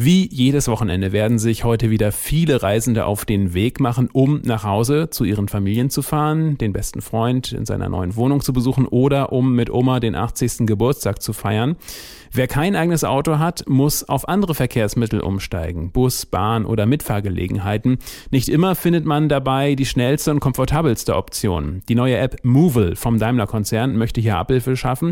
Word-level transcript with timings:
Wie 0.00 0.28
jedes 0.32 0.68
Wochenende 0.68 1.10
werden 1.10 1.40
sich 1.40 1.64
heute 1.64 1.90
wieder 1.90 2.12
viele 2.12 2.62
Reisende 2.62 3.04
auf 3.04 3.24
den 3.24 3.52
Weg 3.52 3.80
machen, 3.80 4.08
um 4.12 4.40
nach 4.44 4.62
Hause 4.62 5.10
zu 5.10 5.24
ihren 5.24 5.48
Familien 5.48 5.90
zu 5.90 6.02
fahren, 6.02 6.56
den 6.56 6.72
besten 6.72 7.00
Freund 7.00 7.50
in 7.50 7.66
seiner 7.66 7.88
neuen 7.88 8.14
Wohnung 8.14 8.40
zu 8.40 8.52
besuchen 8.52 8.86
oder 8.86 9.32
um 9.32 9.56
mit 9.56 9.70
Oma 9.70 9.98
den 9.98 10.14
80. 10.14 10.68
Geburtstag 10.68 11.20
zu 11.20 11.32
feiern. 11.32 11.74
Wer 12.30 12.46
kein 12.46 12.76
eigenes 12.76 13.02
Auto 13.02 13.40
hat, 13.40 13.68
muss 13.68 14.08
auf 14.08 14.28
andere 14.28 14.54
Verkehrsmittel 14.54 15.18
umsteigen, 15.18 15.90
Bus, 15.90 16.26
Bahn 16.26 16.64
oder 16.64 16.86
Mitfahrgelegenheiten. 16.86 17.98
Nicht 18.30 18.48
immer 18.50 18.76
findet 18.76 19.04
man 19.04 19.28
dabei 19.28 19.74
die 19.74 19.86
schnellste 19.86 20.30
und 20.30 20.38
komfortabelste 20.38 21.16
Option. 21.16 21.82
Die 21.88 21.96
neue 21.96 22.18
App 22.18 22.36
Movil 22.44 22.94
vom 22.94 23.18
Daimler-Konzern 23.18 23.96
möchte 23.96 24.20
hier 24.20 24.36
Abhilfe 24.36 24.76
schaffen. 24.76 25.10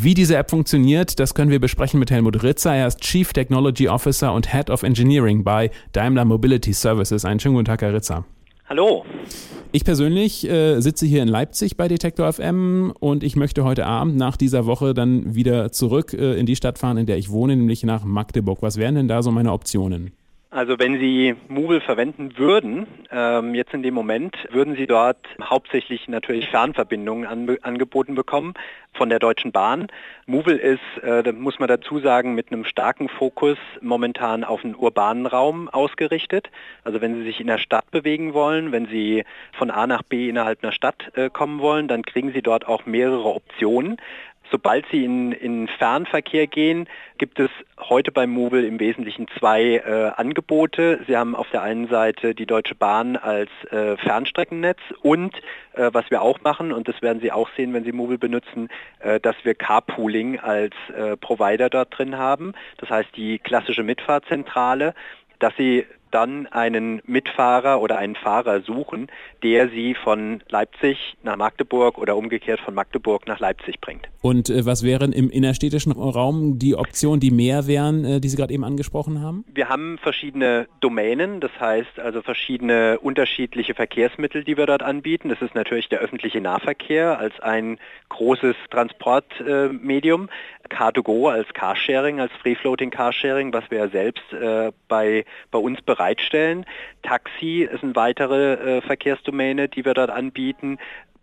Wie 0.00 0.14
diese 0.14 0.36
App 0.36 0.48
funktioniert, 0.48 1.18
das 1.18 1.34
können 1.34 1.50
wir 1.50 1.58
besprechen 1.58 1.98
mit 1.98 2.12
Helmut 2.12 2.44
Ritzer. 2.44 2.72
Er 2.72 2.86
ist 2.86 3.00
Chief 3.00 3.32
Technology 3.32 3.88
Officer 3.88 4.32
und 4.32 4.52
Head 4.52 4.70
of 4.70 4.84
Engineering 4.84 5.42
bei 5.42 5.72
Daimler 5.90 6.24
Mobility 6.24 6.72
Services. 6.72 7.24
Einen 7.24 7.40
schönen 7.40 7.56
guten 7.56 7.64
Tag, 7.64 7.82
Herr 7.82 7.92
Ritzer. 7.92 8.24
Hallo. 8.68 9.04
Ich 9.72 9.84
persönlich 9.84 10.48
äh, 10.48 10.78
sitze 10.80 11.04
hier 11.04 11.20
in 11.20 11.26
Leipzig 11.26 11.76
bei 11.76 11.88
Detektor 11.88 12.32
FM 12.32 12.92
und 13.00 13.24
ich 13.24 13.34
möchte 13.34 13.64
heute 13.64 13.86
Abend 13.86 14.16
nach 14.16 14.36
dieser 14.36 14.66
Woche 14.66 14.94
dann 14.94 15.34
wieder 15.34 15.72
zurück 15.72 16.12
äh, 16.12 16.38
in 16.38 16.46
die 16.46 16.54
Stadt 16.54 16.78
fahren, 16.78 16.96
in 16.96 17.06
der 17.06 17.18
ich 17.18 17.30
wohne, 17.30 17.56
nämlich 17.56 17.82
nach 17.82 18.04
Magdeburg. 18.04 18.62
Was 18.62 18.76
wären 18.76 18.94
denn 18.94 19.08
da 19.08 19.24
so 19.24 19.32
meine 19.32 19.52
Optionen? 19.52 20.12
Also 20.50 20.78
wenn 20.78 20.98
Sie 20.98 21.36
Movil 21.48 21.82
verwenden 21.82 22.38
würden, 22.38 22.86
ähm, 23.10 23.54
jetzt 23.54 23.74
in 23.74 23.82
dem 23.82 23.92
Moment, 23.92 24.34
würden 24.50 24.76
Sie 24.76 24.86
dort 24.86 25.18
hauptsächlich 25.42 26.08
natürlich 26.08 26.48
Fernverbindungen 26.48 27.26
an, 27.26 27.58
angeboten 27.60 28.14
bekommen 28.14 28.54
von 28.94 29.10
der 29.10 29.18
Deutschen 29.18 29.52
Bahn. 29.52 29.88
Movil 30.24 30.56
ist, 30.56 31.02
äh, 31.02 31.32
muss 31.32 31.58
man 31.58 31.68
dazu 31.68 31.98
sagen, 31.98 32.34
mit 32.34 32.50
einem 32.50 32.64
starken 32.64 33.10
Fokus 33.10 33.58
momentan 33.82 34.42
auf 34.42 34.62
den 34.62 34.74
urbanen 34.74 35.26
Raum 35.26 35.68
ausgerichtet. 35.68 36.48
Also 36.82 37.02
wenn 37.02 37.16
Sie 37.16 37.24
sich 37.24 37.40
in 37.40 37.46
der 37.46 37.58
Stadt 37.58 37.90
bewegen 37.90 38.32
wollen, 38.32 38.72
wenn 38.72 38.86
Sie 38.86 39.24
von 39.52 39.70
A 39.70 39.86
nach 39.86 40.02
B 40.02 40.30
innerhalb 40.30 40.62
einer 40.62 40.72
Stadt 40.72 41.10
äh, 41.14 41.28
kommen 41.28 41.60
wollen, 41.60 41.88
dann 41.88 42.02
kriegen 42.02 42.32
Sie 42.32 42.40
dort 42.40 42.66
auch 42.66 42.86
mehrere 42.86 43.34
Optionen. 43.34 43.98
Sobald 44.50 44.86
Sie 44.90 45.04
in, 45.04 45.32
in 45.32 45.68
Fernverkehr 45.68 46.46
gehen, 46.46 46.88
gibt 47.18 47.38
es 47.38 47.50
heute 47.78 48.12
beim 48.12 48.30
Movil 48.30 48.64
im 48.64 48.80
Wesentlichen 48.80 49.26
zwei 49.38 49.76
äh, 49.76 50.12
Angebote. 50.16 51.00
Sie 51.06 51.16
haben 51.16 51.36
auf 51.36 51.50
der 51.50 51.62
einen 51.62 51.88
Seite 51.88 52.34
die 52.34 52.46
Deutsche 52.46 52.74
Bahn 52.74 53.16
als 53.16 53.50
äh, 53.70 53.96
Fernstreckennetz 53.98 54.78
und 55.02 55.36
äh, 55.74 55.90
was 55.92 56.10
wir 56.10 56.22
auch 56.22 56.40
machen, 56.42 56.72
und 56.72 56.88
das 56.88 57.02
werden 57.02 57.20
Sie 57.20 57.30
auch 57.30 57.50
sehen, 57.56 57.74
wenn 57.74 57.84
Sie 57.84 57.92
Movil 57.92 58.18
benutzen, 58.18 58.68
äh, 59.00 59.20
dass 59.20 59.36
wir 59.42 59.54
Carpooling 59.54 60.38
als 60.38 60.74
äh, 60.96 61.16
Provider 61.16 61.68
dort 61.68 61.98
drin 61.98 62.16
haben. 62.16 62.54
Das 62.78 62.88
heißt 62.90 63.10
die 63.16 63.38
klassische 63.38 63.82
Mitfahrzentrale 63.82 64.94
dass 65.38 65.54
sie 65.56 65.86
dann 66.10 66.46
einen 66.46 67.00
Mitfahrer 67.06 67.80
oder 67.80 67.98
einen 67.98 68.14
Fahrer 68.14 68.60
suchen, 68.60 69.08
der 69.42 69.68
sie 69.68 69.94
von 69.94 70.42
Leipzig 70.48 71.16
nach 71.22 71.36
Magdeburg 71.36 71.98
oder 71.98 72.16
umgekehrt 72.16 72.60
von 72.60 72.74
Magdeburg 72.74 73.26
nach 73.26 73.40
Leipzig 73.40 73.80
bringt. 73.80 74.08
Und 74.22 74.50
äh, 74.50 74.66
was 74.66 74.82
wären 74.82 75.12
im 75.12 75.30
innerstädtischen 75.30 75.92
Raum 75.92 76.58
die 76.58 76.74
Optionen, 76.74 77.20
die 77.20 77.30
mehr 77.30 77.66
wären, 77.66 78.04
äh, 78.04 78.20
die 78.20 78.28
Sie 78.28 78.36
gerade 78.36 78.52
eben 78.52 78.64
angesprochen 78.64 79.20
haben? 79.22 79.44
Wir 79.52 79.68
haben 79.68 79.98
verschiedene 79.98 80.66
Domänen, 80.80 81.40
das 81.40 81.52
heißt 81.60 81.98
also 81.98 82.22
verschiedene 82.22 82.98
unterschiedliche 83.00 83.74
Verkehrsmittel, 83.74 84.44
die 84.44 84.56
wir 84.56 84.66
dort 84.66 84.82
anbieten. 84.82 85.28
Das 85.28 85.40
ist 85.42 85.54
natürlich 85.54 85.88
der 85.88 86.00
öffentliche 86.00 86.40
Nahverkehr 86.40 87.18
als 87.18 87.38
ein 87.40 87.78
großes 88.08 88.56
Transportmedium. 88.70 90.24
Äh, 90.24 90.28
Car2Go 90.68 91.30
als 91.30 91.48
Carsharing, 91.54 92.20
als 92.20 92.32
Free-Floating 92.42 92.90
Carsharing, 92.90 93.52
was 93.52 93.70
wir 93.70 93.88
selbst 93.88 94.32
äh, 94.32 94.72
bei, 94.88 95.24
bei 95.50 95.58
uns 95.58 95.80
bereitstellen. 95.82 96.66
Taxi 97.02 97.68
ist 97.70 97.82
eine 97.82 97.96
weitere 97.96 98.78
äh, 98.78 98.80
Verkehrsdomäne, 98.82 99.68
die 99.68 99.84
wir 99.84 99.94
dort 99.94 100.10
anbieten. 100.10 100.78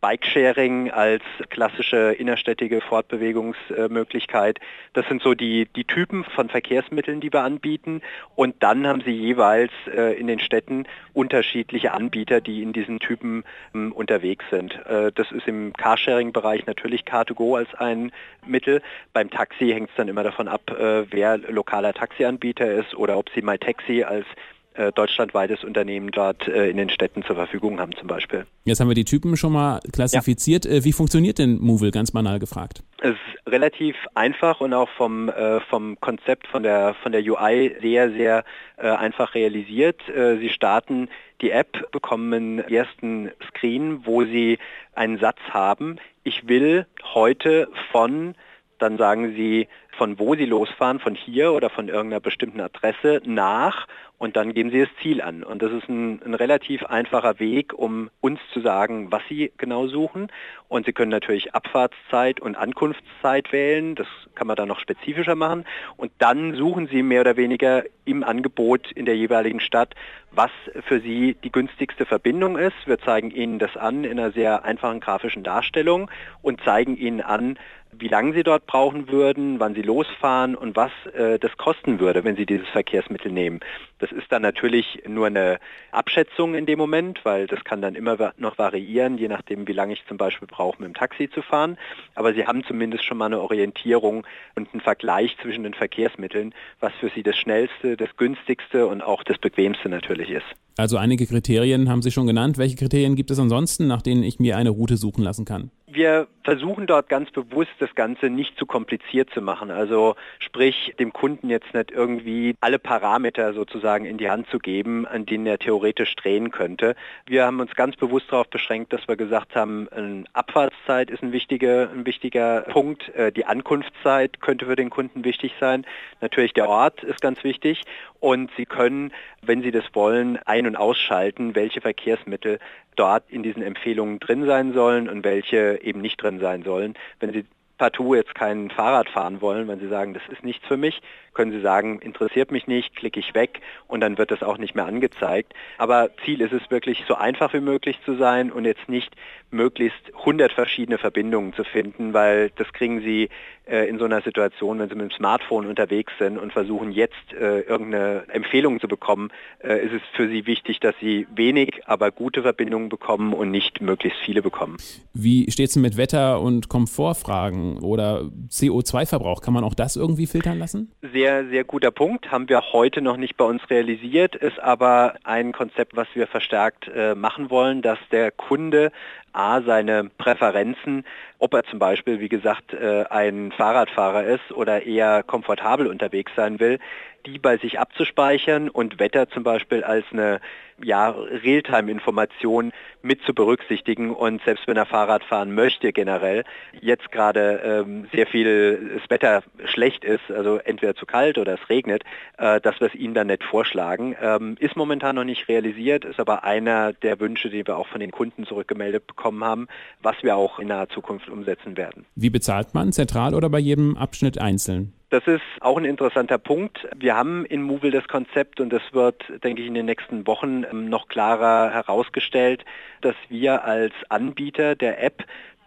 Bikesharing 0.05 0.91
als 0.91 1.23
klassische 1.49 2.11
innerstädtige 2.11 2.79
Fortbewegungsmöglichkeit. 2.79 4.59
Das 4.93 5.07
sind 5.07 5.23
so 5.23 5.33
die, 5.33 5.65
die 5.75 5.83
Typen 5.83 6.23
von 6.23 6.47
Verkehrsmitteln, 6.47 7.21
die 7.21 7.33
wir 7.33 7.41
anbieten. 7.41 8.03
Und 8.35 8.61
dann 8.61 8.85
haben 8.85 9.01
sie 9.01 9.13
jeweils 9.13 9.71
äh, 9.87 10.13
in 10.13 10.27
den 10.27 10.37
Städten 10.37 10.85
unterschiedliche 11.13 11.91
Anbieter, 11.91 12.39
die 12.39 12.61
in 12.61 12.71
diesen 12.71 12.99
Typen 12.99 13.45
ähm, 13.73 13.91
unterwegs 13.93 14.45
sind. 14.51 14.75
Äh, 14.85 15.11
das 15.11 15.31
ist 15.31 15.47
im 15.47 15.73
Carsharing-Bereich 15.73 16.67
natürlich 16.67 17.01
Car2Go 17.01 17.57
als 17.57 17.73
ein 17.73 18.11
Mittel. 18.45 18.83
Beim 19.11 19.31
Taxi 19.31 19.69
hängt 19.69 19.89
es 19.89 19.95
dann 19.95 20.07
immer 20.07 20.21
davon 20.21 20.47
ab, 20.47 20.69
äh, 20.69 21.11
wer 21.11 21.39
lokaler 21.39 21.93
Taxianbieter 21.95 22.71
ist 22.71 22.93
oder 22.93 23.17
ob 23.17 23.31
sie 23.31 23.41
MyTaxi 23.41 24.03
als 24.03 24.27
äh, 24.75 24.91
deutschlandweites 24.91 25.63
Unternehmen 25.63 26.11
dort 26.11 26.47
äh, 26.47 26.69
in 26.69 26.77
den 26.77 26.89
Städten 26.89 27.23
zur 27.23 27.35
Verfügung 27.35 27.79
haben 27.79 27.95
zum 27.95 28.07
Beispiel. 28.07 28.45
Jetzt 28.65 28.79
haben 28.79 28.87
wir 28.87 28.95
die 28.95 29.05
Typen 29.05 29.37
schon 29.37 29.53
mal 29.53 29.79
klassifiziert. 29.91 30.65
Ja. 30.65 30.71
Äh, 30.71 30.83
wie 30.83 30.91
funktioniert 30.91 31.39
denn 31.39 31.59
Movil, 31.59 31.91
ganz 31.91 32.11
banal 32.11 32.39
gefragt? 32.39 32.83
Es 33.01 33.11
ist 33.11 33.51
relativ 33.51 33.95
einfach 34.15 34.61
und 34.61 34.73
auch 34.73 34.89
vom, 34.89 35.29
äh, 35.29 35.59
vom 35.61 35.99
Konzept, 35.99 36.47
von 36.47 36.63
der, 36.63 36.93
von 37.01 37.11
der 37.11 37.21
UI 37.21 37.75
sehr, 37.81 38.11
sehr 38.11 38.43
äh, 38.77 38.89
einfach 38.89 39.35
realisiert. 39.35 40.01
Sie 40.07 40.49
starten 40.49 41.09
die 41.41 41.51
App, 41.51 41.91
bekommen 41.91 42.33
einen 42.33 42.59
ersten 42.59 43.31
Screen, 43.47 44.05
wo 44.05 44.23
Sie 44.23 44.57
einen 44.93 45.19
Satz 45.19 45.39
haben. 45.49 45.97
Ich 46.23 46.47
will 46.47 46.85
heute 47.13 47.67
von 47.91 48.35
dann 48.79 48.97
sagen 48.97 49.33
Sie, 49.35 49.67
von 49.97 50.19
wo 50.19 50.35
Sie 50.35 50.45
losfahren, 50.45 50.99
von 50.99 51.15
hier 51.15 51.53
oder 51.53 51.69
von 51.69 51.87
irgendeiner 51.87 52.19
bestimmten 52.19 52.59
Adresse 52.61 53.21
nach 53.25 53.87
und 54.17 54.37
dann 54.37 54.53
geben 54.53 54.71
Sie 54.71 54.79
das 54.79 54.89
Ziel 55.01 55.21
an. 55.21 55.43
Und 55.43 55.61
das 55.61 55.71
ist 55.73 55.89
ein, 55.89 56.21
ein, 56.23 56.33
relativ 56.33 56.85
einfacher 56.85 57.39
Weg, 57.39 57.73
um 57.73 58.09
uns 58.21 58.39
zu 58.53 58.61
sagen, 58.61 59.11
was 59.11 59.21
Sie 59.27 59.51
genau 59.57 59.87
suchen. 59.87 60.31
Und 60.69 60.85
Sie 60.85 60.93
können 60.93 61.11
natürlich 61.11 61.53
Abfahrtszeit 61.53 62.39
und 62.39 62.55
Ankunftszeit 62.55 63.51
wählen. 63.51 63.95
Das 63.95 64.07
kann 64.33 64.47
man 64.47 64.55
dann 64.55 64.69
noch 64.69 64.79
spezifischer 64.79 65.35
machen. 65.35 65.65
Und 65.97 66.13
dann 66.19 66.55
suchen 66.55 66.87
Sie 66.87 67.03
mehr 67.03 67.21
oder 67.21 67.35
weniger 67.35 67.83
im 68.05 68.23
Angebot 68.23 68.91
in 68.93 69.05
der 69.05 69.17
jeweiligen 69.17 69.59
Stadt, 69.59 69.95
was 70.31 70.51
für 70.87 71.01
Sie 71.01 71.35
die 71.43 71.51
günstigste 71.51 72.05
Verbindung 72.05 72.57
ist. 72.57 72.75
Wir 72.85 72.99
zeigen 72.99 73.31
Ihnen 73.31 73.59
das 73.59 73.75
an 73.75 74.05
in 74.05 74.17
einer 74.17 74.31
sehr 74.31 74.63
einfachen 74.63 75.01
grafischen 75.01 75.43
Darstellung 75.43 76.09
und 76.41 76.61
zeigen 76.61 76.95
Ihnen 76.95 77.21
an, 77.21 77.57
wie 77.99 78.07
lange 78.07 78.33
Sie 78.33 78.43
dort 78.43 78.65
brauchen 78.65 79.09
würden, 79.09 79.59
wann 79.59 79.75
Sie 79.75 79.81
losfahren 79.81 80.55
und 80.55 80.75
was 80.75 80.91
äh, 81.13 81.39
das 81.39 81.55
kosten 81.57 81.99
würde, 81.99 82.23
wenn 82.23 82.35
Sie 82.35 82.45
dieses 82.45 82.67
Verkehrsmittel 82.69 83.31
nehmen. 83.31 83.59
Das 83.99 84.11
ist 84.11 84.31
dann 84.31 84.41
natürlich 84.41 85.03
nur 85.07 85.27
eine 85.27 85.59
Abschätzung 85.91 86.55
in 86.55 86.65
dem 86.65 86.77
Moment, 86.77 87.23
weil 87.23 87.47
das 87.47 87.63
kann 87.63 87.81
dann 87.81 87.95
immer 87.95 88.33
noch 88.37 88.57
variieren, 88.57 89.17
je 89.17 89.27
nachdem, 89.27 89.67
wie 89.67 89.73
lange 89.73 89.93
ich 89.93 90.05
zum 90.07 90.17
Beispiel 90.17 90.47
brauche, 90.47 90.81
mit 90.81 90.87
dem 90.87 90.93
Taxi 90.93 91.29
zu 91.29 91.41
fahren. 91.41 91.77
Aber 92.13 92.33
Sie 92.33 92.45
haben 92.45 92.63
zumindest 92.63 93.05
schon 93.05 93.17
mal 93.17 93.27
eine 93.27 93.41
Orientierung 93.41 94.25
und 94.55 94.73
einen 94.73 94.81
Vergleich 94.81 95.37
zwischen 95.41 95.63
den 95.63 95.73
Verkehrsmitteln, 95.73 96.53
was 96.79 96.93
für 96.99 97.09
Sie 97.09 97.23
das 97.23 97.37
schnellste, 97.37 97.97
das 97.97 98.15
günstigste 98.17 98.87
und 98.87 99.01
auch 99.01 99.23
das 99.23 99.37
bequemste 99.37 99.89
natürlich 99.89 100.29
ist. 100.29 100.45
Also 100.77 100.97
einige 100.97 101.25
Kriterien 101.25 101.89
haben 101.89 102.01
Sie 102.01 102.11
schon 102.11 102.27
genannt. 102.27 102.57
Welche 102.57 102.75
Kriterien 102.75 103.15
gibt 103.15 103.31
es 103.31 103.39
ansonsten, 103.39 103.87
nach 103.87 104.01
denen 104.01 104.23
ich 104.23 104.39
mir 104.39 104.57
eine 104.57 104.71
Route 104.71 104.97
suchen 104.97 105.23
lassen 105.23 105.45
kann? 105.45 105.71
Wir 105.95 106.27
versuchen 106.43 106.87
dort 106.87 107.07
ganz 107.07 107.31
bewusst 107.31 107.71
das 107.79 107.95
Ganze 107.95 108.29
nicht 108.29 108.59
zu 108.59 108.65
kompliziert 108.65 109.29
zu 109.29 109.41
machen. 109.41 109.71
Also 109.71 110.15
sprich, 110.39 110.93
dem 110.99 111.13
Kunden 111.13 111.49
jetzt 111.49 111.73
nicht 111.73 111.89
irgendwie 111.89 112.53
alle 112.59 112.79
Parameter 112.79 113.53
sozusagen 113.53 114.03
in 114.03 114.17
die 114.17 114.29
Hand 114.29 114.49
zu 114.49 114.59
geben, 114.59 115.07
an 115.07 115.25
denen 115.25 115.47
er 115.47 115.57
theoretisch 115.57 116.13
drehen 116.17 116.51
könnte. 116.51 116.95
Wir 117.25 117.45
haben 117.45 117.61
uns 117.61 117.73
ganz 117.75 117.95
bewusst 117.95 118.29
darauf 118.29 118.49
beschränkt, 118.49 118.91
dass 118.91 119.07
wir 119.07 119.15
gesagt 119.15 119.55
haben, 119.55 119.87
eine 119.87 120.25
Abfahrtszeit 120.33 121.09
ist 121.09 121.23
ein 121.23 121.31
wichtiger, 121.31 121.89
ein 121.89 122.05
wichtiger 122.05 122.61
Punkt. 122.63 123.07
Äh, 123.15 123.31
die 123.31 123.45
Ankunftszeit 123.45 124.41
könnte 124.41 124.65
für 124.65 124.75
den 124.75 124.89
Kunden 124.89 125.23
wichtig 125.23 125.53
sein. 125.61 125.85
Natürlich 126.19 126.51
der 126.51 126.67
Ort 126.67 127.03
ist 127.03 127.21
ganz 127.21 127.41
wichtig. 127.45 127.83
Und 128.19 128.51
Sie 128.57 128.65
können, 128.65 129.13
wenn 129.41 129.61
Sie 129.61 129.71
das 129.71 129.85
wollen, 129.93 130.39
ein- 130.45 130.67
und 130.67 130.75
ausschalten, 130.75 131.55
welche 131.55 131.79
Verkehrsmittel 131.79 132.59
dort 132.95 133.29
in 133.29 133.43
diesen 133.43 133.61
Empfehlungen 133.61 134.19
drin 134.19 134.45
sein 134.45 134.73
sollen 134.73 135.09
und 135.09 135.23
welche 135.23 135.81
eben 135.85 136.01
nicht 136.01 136.21
drin 136.21 136.39
sein 136.39 136.63
sollen. 136.63 136.95
Wenn 137.19 137.31
Sie 137.31 137.45
partout 137.77 138.15
jetzt 138.15 138.35
kein 138.35 138.69
Fahrrad 138.69 139.09
fahren 139.09 139.41
wollen, 139.41 139.67
wenn 139.67 139.79
Sie 139.79 139.89
sagen, 139.89 140.13
das 140.13 140.23
ist 140.31 140.43
nichts 140.43 140.65
für 140.65 140.77
mich, 140.77 141.01
können 141.33 141.51
Sie 141.51 141.59
sagen, 141.59 141.99
interessiert 141.99 142.51
mich 142.51 142.67
nicht, 142.67 142.95
klicke 142.95 143.19
ich 143.19 143.33
weg 143.33 143.59
und 143.87 143.99
dann 143.99 144.17
wird 144.17 144.31
das 144.31 144.43
auch 144.43 144.57
nicht 144.57 144.75
mehr 144.75 144.85
angezeigt. 144.85 145.53
Aber 145.77 146.09
Ziel 146.23 146.41
ist 146.41 146.53
es 146.53 146.71
wirklich, 146.71 147.03
so 147.07 147.15
einfach 147.15 147.53
wie 147.53 147.59
möglich 147.59 147.99
zu 148.05 148.15
sein 148.15 148.51
und 148.51 148.65
jetzt 148.65 148.87
nicht 148.87 149.13
möglichst 149.51 150.13
100 150.19 150.53
verschiedene 150.53 150.97
Verbindungen 150.97 151.53
zu 151.53 151.63
finden, 151.63 152.13
weil 152.13 152.51
das 152.51 152.71
kriegen 152.71 153.01
Sie 153.01 153.29
äh, 153.65 153.87
in 153.87 153.99
so 153.99 154.05
einer 154.05 154.21
Situation, 154.21 154.79
wenn 154.79 154.89
Sie 154.89 154.95
mit 154.95 155.11
dem 155.11 155.15
Smartphone 155.15 155.65
unterwegs 155.65 156.13
sind 156.19 156.37
und 156.37 156.53
versuchen 156.53 156.91
jetzt 156.91 157.33
äh, 157.33 157.61
irgendeine 157.61 158.23
Empfehlung 158.29 158.79
zu 158.79 158.87
bekommen, 158.87 159.29
äh, 159.63 159.85
ist 159.85 159.93
es 159.93 160.01
für 160.13 160.27
Sie 160.27 160.45
wichtig, 160.45 160.79
dass 160.79 160.95
Sie 160.99 161.27
wenig, 161.33 161.81
aber 161.85 162.11
gute 162.11 162.41
Verbindungen 162.41 162.89
bekommen 162.89 163.33
und 163.33 163.51
nicht 163.51 163.81
möglichst 163.81 164.19
viele 164.19 164.41
bekommen. 164.41 164.77
Wie 165.13 165.49
steht 165.51 165.69
es 165.69 165.75
mit 165.75 165.97
Wetter- 165.97 166.41
und 166.41 166.69
Komfortfragen 166.69 167.79
oder 167.79 168.29
CO2-Verbrauch? 168.49 169.41
Kann 169.41 169.53
man 169.53 169.63
auch 169.63 169.73
das 169.73 169.95
irgendwie 169.95 170.27
filtern 170.27 170.59
lassen? 170.59 170.91
Sehr, 171.13 171.47
sehr 171.47 171.63
guter 171.63 171.91
Punkt. 171.91 172.31
Haben 172.31 172.49
wir 172.49 172.61
heute 172.73 173.01
noch 173.01 173.17
nicht 173.17 173.37
bei 173.37 173.45
uns 173.45 173.61
realisiert, 173.69 174.35
ist 174.35 174.59
aber 174.59 175.15
ein 175.23 175.51
Konzept, 175.51 175.95
was 175.95 176.07
wir 176.13 176.27
verstärkt 176.27 176.89
äh, 176.93 177.15
machen 177.15 177.49
wollen, 177.49 177.81
dass 177.81 177.99
der 178.11 178.31
Kunde 178.31 178.91
A, 179.35 179.61
seine 179.61 180.09
Präferenzen, 180.17 181.05
ob 181.39 181.53
er 181.53 181.63
zum 181.65 181.79
Beispiel, 181.79 182.19
wie 182.19 182.29
gesagt, 182.29 182.73
äh, 182.73 183.05
ein 183.09 183.51
Fahrradfahrer 183.51 184.23
ist 184.23 184.51
oder 184.51 184.83
eher 184.83 185.23
komfortabel 185.23 185.87
unterwegs 185.87 186.31
sein 186.35 186.59
will, 186.59 186.79
die 187.25 187.39
bei 187.39 187.57
sich 187.57 187.79
abzuspeichern 187.79 188.69
und 188.69 188.99
Wetter 188.99 189.29
zum 189.29 189.43
Beispiel 189.43 189.83
als 189.83 190.05
eine 190.11 190.39
ja, 190.83 191.09
Realtime-Information 191.09 192.71
mit 193.01 193.21
zu 193.21 193.33
berücksichtigen 193.33 194.13
und 194.13 194.43
selbst 194.43 194.67
wenn 194.67 194.75
er 194.75 194.85
Fahrrad 194.85 195.23
fahren 195.23 195.53
möchte 195.53 195.93
generell, 195.93 196.43
jetzt 196.81 197.11
gerade 197.11 197.61
ähm, 197.63 198.07
sehr 198.11 198.27
viel 198.27 198.99
das 198.99 199.09
Wetter 199.09 199.43
schlecht 199.65 200.03
ist, 200.03 200.29
also 200.29 200.57
entweder 200.57 200.95
zu 200.95 201.05
kalt 201.05 201.37
oder 201.37 201.53
es 201.53 201.69
regnet, 201.69 202.03
äh, 202.37 202.59
dass 202.59 202.79
wir 202.79 202.87
es 202.87 202.95
ihnen 202.95 203.13
dann 203.13 203.27
nicht 203.27 203.43
vorschlagen. 203.43 204.15
Ähm, 204.21 204.57
ist 204.59 204.75
momentan 204.75 205.15
noch 205.15 205.23
nicht 205.23 205.47
realisiert, 205.47 206.03
ist 206.03 206.19
aber 206.19 206.43
einer 206.43 206.93
der 206.93 207.19
Wünsche, 207.19 207.49
die 207.49 207.65
wir 207.65 207.77
auch 207.77 207.87
von 207.87 208.01
den 208.01 208.11
Kunden 208.11 208.45
zurückgemeldet 208.45 209.07
bekommen 209.07 209.24
haben, 209.43 209.67
was 210.01 210.15
wir 210.21 210.35
auch 210.35 210.59
in 210.59 210.67
naher 210.67 210.89
Zukunft 210.89 211.29
umsetzen 211.29 211.77
werden. 211.77 212.05
Wie 212.15 212.29
bezahlt 212.29 212.73
man? 212.73 212.91
Zentral 212.91 213.33
oder 213.33 213.49
bei 213.49 213.59
jedem 213.59 213.97
Abschnitt 213.97 214.39
einzeln? 214.39 214.93
Das 215.09 215.27
ist 215.27 215.43
auch 215.61 215.77
ein 215.77 215.85
interessanter 215.85 216.37
Punkt. 216.37 216.87
Wir 216.95 217.15
haben 217.15 217.45
in 217.45 217.61
Movil 217.61 217.91
das 217.91 218.07
Konzept 218.07 218.59
und 218.59 218.73
das 218.73 218.81
wird, 218.91 219.23
denke 219.43 219.61
ich, 219.61 219.67
in 219.67 219.73
den 219.73 219.85
nächsten 219.85 220.27
Wochen 220.27 220.65
ähm, 220.69 220.89
noch 220.89 221.07
klarer 221.07 221.71
herausgestellt, 221.71 222.65
dass 223.01 223.15
wir 223.29 223.63
als 223.63 223.93
Anbieter 224.09 224.75
der 224.75 225.01
App 225.03 225.23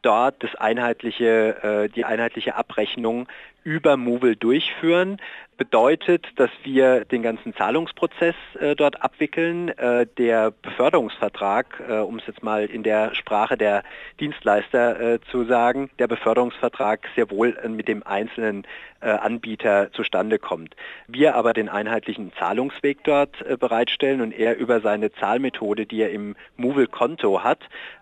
dort 0.09 0.43
das 0.43 0.55
einheitliche, 0.55 1.63
äh, 1.63 1.89
die 1.91 2.07
einheitliche 2.07 2.55
Abrechnung 2.55 3.29
über 3.63 3.99
Movil 3.99 4.37
durchführen 4.37 5.19
bedeutet, 5.59 6.27
dass 6.37 6.49
wir 6.63 7.05
den 7.05 7.23
ganzen 7.23 7.55
Zahlungsprozess 7.55 8.35
äh, 8.59 8.75
dort 8.75 9.03
abwickeln. 9.03 9.69
Äh, 9.69 10.07
der 10.17 10.53
Beförderungsvertrag, 10.63 11.83
um 12.07 12.17
es 12.17 12.27
jetzt 12.27 12.43
mal 12.43 12.65
in 12.65 12.83
der 12.83 13.15
Sprache 13.15 13.59
der 13.59 13.83
Dienstleister 14.19 15.21
zu 15.31 15.45
sagen, 15.45 15.91
der 15.99 16.07
Beförderungsvertrag 16.07 17.09
sehr 17.15 17.31
wohl 17.31 17.57
mit 17.69 17.89
dem 17.89 18.03
einzelnen 18.07 18.67
Anbieter 19.01 19.93
zustande 19.93 20.39
kommt. 20.39 20.75
Wir 21.07 21.35
aber 21.37 21.53
den 21.53 21.69
einheitlichen 21.69 22.33
Zahlungsweg 22.39 23.05
dort 23.05 23.37
bereitstellen 23.61 24.21
und 24.21 24.33
er 24.33 24.57
über 24.57 24.81
seine 24.81 25.13
Zahlmethode, 25.13 25.87
die 25.87 26.03
er 26.03 26.11
im 26.11 26.35
Movil-Konto 26.57 27.45
hat, 27.45 27.61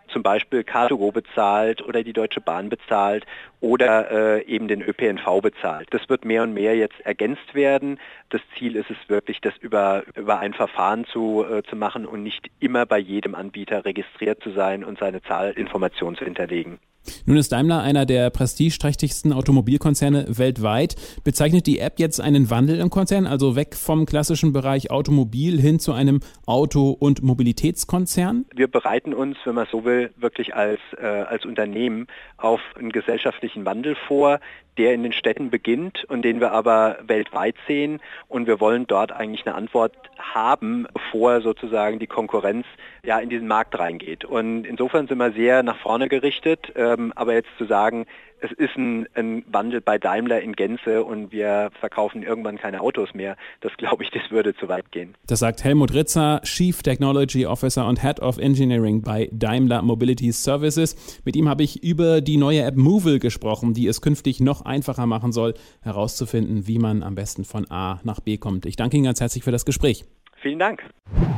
zum 0.09 0.23
Beispiel 0.23 0.65
Cartogo 0.65 1.13
bezahlt 1.13 1.83
oder 1.83 2.03
die 2.03 2.13
Deutsche 2.13 2.41
Bahn 2.41 2.69
bezahlt 2.69 3.25
oder 3.61 4.47
eben 4.47 4.69
den 4.69 4.83
ÖPNV 4.83 5.41
bezahlt. 5.41 5.89
Das 5.91 6.09
wird 6.09 6.25
mehr 6.25 6.43
und 6.43 6.55
mehr 6.55 6.77
jetzt 6.77 7.01
ergänzt 7.01 7.55
werden. 7.55 7.99
Das 8.31 8.41
Ziel 8.57 8.77
ist 8.77 8.91
es 8.91 8.97
wirklich, 9.09 9.41
das 9.41 9.57
über, 9.59 10.05
über 10.15 10.39
ein 10.39 10.55
Verfahren 10.55 11.05
zu, 11.07 11.45
äh, 11.45 11.63
zu 11.63 11.77
machen 11.77 12.07
und 12.07 12.23
nicht 12.23 12.51
immer 12.61 12.87
bei 12.87 12.99
jedem 12.99 13.35
Anbieter 13.35 13.85
registriert 13.85 14.43
zu 14.43 14.51
sein 14.51 14.85
und 14.85 14.99
seine 14.99 15.23
Zahlinformation 15.23 16.17
zu 16.17 16.25
hinterlegen. 16.25 16.79
Nun 17.25 17.37
ist 17.37 17.53
Daimler 17.53 17.83
einer 17.83 18.07
der 18.07 18.31
prestigeträchtigsten 18.31 19.33
Automobilkonzerne 19.33 20.27
weltweit. 20.29 20.97
Bezeichnet 21.25 21.67
die 21.67 21.79
App 21.79 21.99
jetzt 21.99 22.21
einen 22.21 22.51
Wandel 22.51 22.81
im 22.81 22.91
Konzern, 22.91 23.27
also 23.27 23.57
weg 23.57 23.75
vom 23.75 24.07
klassischen 24.07 24.53
Bereich 24.53 24.91
Automobil 24.91 25.61
hin 25.61 25.79
zu 25.79 25.93
einem 25.93 26.21
Auto- 26.47 26.91
und 26.91 27.23
Mobilitätskonzern? 27.23 28.47
Wir 28.55 28.69
bereiten 28.69 29.15
uns, 29.15 29.37
wenn 29.45 29.55
man 29.55 29.67
so 29.71 29.85
will, 29.85 30.11
wirklich 30.17 30.55
als, 30.55 30.81
äh, 30.99 31.05
als 31.05 31.45
Unternehmen 31.45 32.07
auf 32.37 32.61
einen 32.79 32.93
gesellschaftlichen 32.93 33.65
Wandel 33.65 33.97
vor, 34.09 34.41
der 34.79 34.95
in 34.95 35.03
den 35.03 35.13
Städten 35.13 35.51
beginnt 35.51 36.05
und 36.05 36.23
den 36.23 36.41
wir 36.41 36.53
aber 36.53 36.99
weltweit 37.03 37.57
sehen. 37.67 38.01
Und 38.29 38.47
wir 38.47 38.61
wollen 38.61 38.87
dort 38.87 39.13
eigentlich 39.13 39.47
eine 39.47 39.55
Antwort 39.55 39.95
haben, 40.19 40.87
bevor 40.93 41.41
sozusagen 41.41 41.99
die 41.99 42.07
Konkurrenz 42.07 42.67
ja 43.05 43.19
in 43.19 43.31
diesen 43.31 43.49
Markt 43.49 43.79
reingeht. 43.79 44.25
Und 44.25 44.65
insofern 44.65 45.07
sind 45.07 45.19
wir 45.19 45.33
sehr 45.33 45.63
nach 45.63 45.79
vorne 45.79 46.09
gerichtet. 46.09 46.73
Ähm, 46.97 47.13
aber 47.15 47.35
jetzt 47.35 47.49
zu 47.59 47.67
sagen, 47.67 48.07
es 48.41 48.53
ist 48.53 48.77
ein, 48.77 49.07
ein, 49.15 49.45
Wandel 49.51 49.81
bei 49.81 49.99
Daimler 49.99 50.41
in 50.43 50.53
Gänze 50.53 51.05
und 51.05 51.33
wir 51.33 51.71
verkaufen 51.81 52.23
irgendwann 52.23 52.59
keine 52.59 52.81
Autos 52.81 53.15
mehr. 53.15 53.37
Das 53.61 53.73
glaube 53.77 54.05
ich, 54.05 54.11
das 54.11 54.31
würde 54.31 54.55
zu 54.55 54.69
weit 54.69 54.93
gehen. 54.93 55.15
Das 55.27 55.39
sagt 55.39 55.65
Helmut 55.65 55.95
Ritzer, 55.95 56.41
Chief 56.45 56.83
Technology 56.83 57.47
Officer 57.47 57.87
und 57.87 58.03
Head 58.03 58.21
of 58.21 58.39
Engineering 58.39 59.03
bei 59.03 59.31
Daimler 59.33 59.83
Mobility 59.83 60.33
Services. 60.33 61.23
Mit 61.25 61.35
ihm 61.35 61.49
habe 61.49 61.63
ich 61.63 61.83
über 61.83 62.21
die 62.21 62.37
neue 62.37 62.63
App 62.63 62.77
Movil 62.77 63.19
gesprochen, 63.19 63.73
die 63.73 63.87
es 63.87 64.03
künftig 64.03 64.41
noch 64.41 64.65
einfacher 64.65 65.07
machen 65.07 65.33
soll, 65.33 65.55
herauszufinden, 65.83 66.67
wie 66.67 66.79
man 66.79 67.03
am 67.03 67.15
besten 67.15 67.45
von 67.45 67.71
A 67.71 68.01
nach 68.05 68.21
B 68.21 68.37
kommt. 68.37 68.67
Ich 68.67 68.77
danke 68.77 68.97
Ihnen 68.97 69.07
ganz 69.07 69.21
herzlich 69.21 69.45
für 69.45 69.53
das 69.53 69.65
Gespräch. 69.65 70.05
Vielen 70.43 70.59
Dank. 70.59 70.83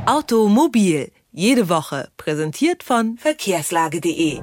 Automobil, 0.05 1.11
jede 1.31 1.69
Woche, 1.69 2.09
präsentiert 2.17 2.83
von 2.83 3.17
verkehrslage.de. 3.17 4.41